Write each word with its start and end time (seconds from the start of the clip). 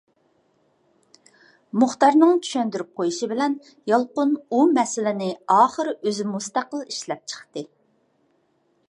مۇختەرنىڭ 1.83 2.39
چۈشەندۈرۈپ 2.47 2.89
قويۇشى 3.01 3.29
بىلەن 3.33 3.57
يالقۇن 3.93 4.33
ئۇ 4.49 4.63
مەسىلىنى 4.79 5.29
ئاخىر 5.59 5.93
ئۆزى 5.97 6.27
مۇستەقىل 6.35 6.85
ئىشلەپ 6.89 7.25
چىقتى. 7.35 7.67